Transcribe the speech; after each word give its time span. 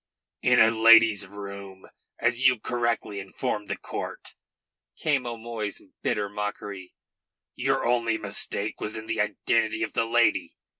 "In 0.41 0.59
a 0.59 0.71
lady's 0.71 1.27
room, 1.27 1.85
as 2.17 2.47
you 2.47 2.57
correctly 2.59 3.19
informed 3.19 3.67
the 3.67 3.77
court," 3.77 4.33
came 4.97 5.27
O'Moy's 5.27 5.79
bitter 6.01 6.27
mockery. 6.27 6.95
"Your 7.53 7.85
only 7.85 8.17
mistake 8.17 8.81
was 8.81 8.97
in 8.97 9.05
the 9.05 9.21
identity 9.21 9.83
of 9.83 9.93
the 9.93 10.05
lady. 10.07 10.55